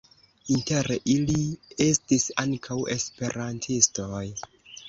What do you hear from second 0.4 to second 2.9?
Inter ili estis ankaŭ